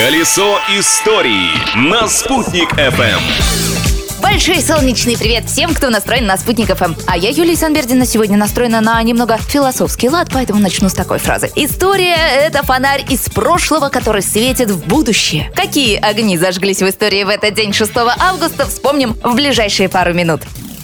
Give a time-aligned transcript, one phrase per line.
[0.00, 3.20] Колесо истории на «Спутник FM.
[4.22, 6.94] Большой солнечный привет всем, кто настроен на Спутник ФМ.
[7.06, 11.50] А я, Юлия Санбердина, сегодня настроена на немного философский лад, поэтому начну с такой фразы.
[11.54, 15.52] История— это фонарь из прошлого, который светит в будущее.
[15.54, 20.40] Какие огни зажглись в истории в этот день 6 августа, вспомним в ближайшие пару минут.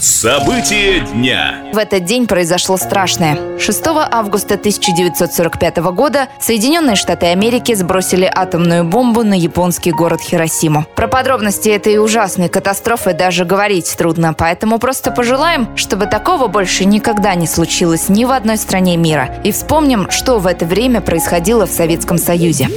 [0.07, 1.65] События дня.
[1.73, 3.59] В этот день произошло страшное.
[3.59, 10.87] 6 августа 1945 года Соединенные Штаты Америки сбросили атомную бомбу на японский город Хиросиму.
[10.95, 17.35] Про подробности этой ужасной катастрофы даже говорить трудно, поэтому просто пожелаем, чтобы такого больше никогда
[17.35, 19.41] не случилось ни в одной стране мира.
[19.43, 22.69] И вспомним, что в это время происходило в Советском Союзе.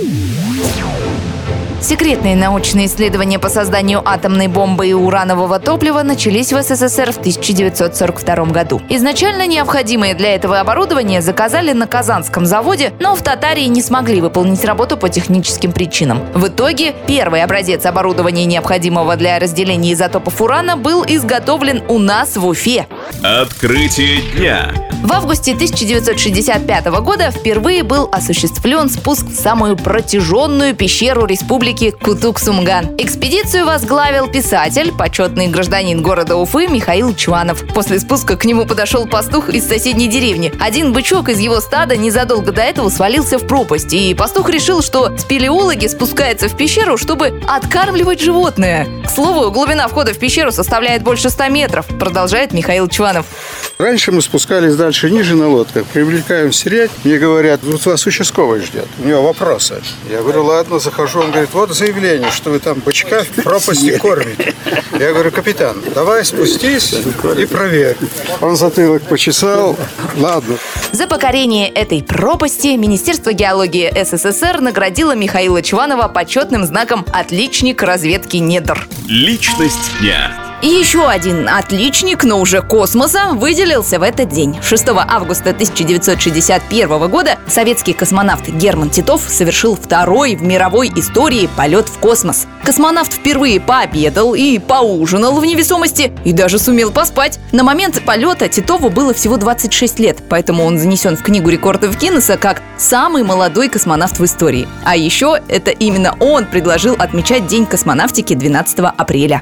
[1.82, 8.46] Секретные научные исследования по созданию атомной бомбы и уранового топлива начались в СССР в 1942
[8.48, 8.82] году.
[8.90, 14.66] Изначально необходимое для этого оборудование заказали на Казанском заводе, но в Татарии не смогли выполнить
[14.66, 16.22] работу по техническим причинам.
[16.34, 22.46] В итоге первый образец оборудования, необходимого для разделения изотопов урана, был изготовлен у нас в
[22.46, 22.88] Уфе.
[23.24, 24.74] Открытие дня.
[25.02, 32.96] В августе 1965 года впервые был осуществлен спуск в самую протяженную пещеру республики Кутук-Сумган.
[32.98, 37.64] Экспедицию возглавил писатель, почетный гражданин города Уфы Михаил Чванов.
[37.74, 40.52] После спуска к нему подошел пастух из соседней деревни.
[40.60, 45.16] Один бычок из его стада незадолго до этого свалился в пропасть, и пастух решил, что
[45.18, 48.88] спелеологи спускаются в пещеру, чтобы откармливать животное.
[49.06, 53.28] К слову, глубина входа в пещеру составляет больше 100 метров, продолжает Михаил Чванов.
[53.80, 56.92] Раньше мы спускались дальше, ниже на лодках, привлекаем сирять.
[57.06, 59.82] Мне говорят, вот вас участковый ждет, у него вопросы.
[60.12, 61.22] Я говорю, ладно, захожу.
[61.22, 64.54] Он говорит, вот заявление, что вы там бычка в пропасти кормите.
[65.00, 67.96] Я говорю, капитан, давай спустись и проверь.
[68.42, 69.78] Он затылок почесал,
[70.18, 70.58] ладно.
[70.92, 78.86] За покорение этой пропасти Министерство геологии СССР наградило Михаила Чванова почетным знаком «Отличник разведки недр».
[79.08, 80.49] Личность дня.
[80.62, 84.58] И еще один отличник, но уже космоса, выделился в этот день.
[84.62, 91.98] 6 августа 1961 года советский космонавт Герман Титов совершил второй в мировой истории полет в
[92.00, 92.46] космос.
[92.66, 97.40] Космонавт впервые пообедал и поужинал в невесомости, и даже сумел поспать.
[97.54, 102.36] На момент полета Титову было всего 26 лет, поэтому он занесен в книгу рекордов Гиннесса
[102.38, 104.68] как самый молодой космонавт в истории.
[104.84, 109.42] А еще это именно он предложил отмечать День космонавтики 12 апреля.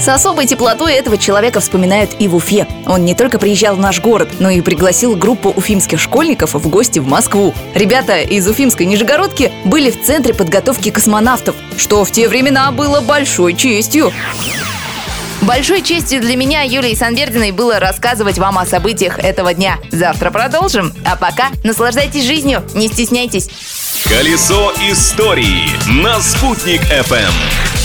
[0.00, 2.66] С особой теплотой этого человека вспоминают и в Уфе.
[2.86, 6.98] Он не только приезжал в наш город, но и пригласил группу уфимских школьников в гости
[6.98, 7.54] в Москву.
[7.74, 13.52] Ребята из уфимской Нижегородки были в центре подготовки космонавтов, что в те времена было большой
[13.52, 14.10] честью.
[15.42, 19.78] Большой честью для меня, Юлии Санбердиной, было рассказывать вам о событиях этого дня.
[19.90, 20.94] Завтра продолжим.
[21.04, 23.50] А пока наслаждайтесь жизнью, не стесняйтесь.
[24.04, 25.68] Колесо истории
[26.02, 27.79] на «Спутник FM.